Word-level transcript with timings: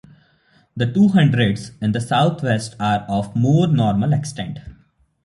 The 0.75 0.91
two 0.91 1.09
hundreds 1.09 1.73
in 1.79 1.91
the 1.91 2.01
south-west 2.01 2.75
are 2.79 3.05
of 3.07 3.35
more 3.35 3.67
normal 3.67 4.13
extent. 4.13 4.57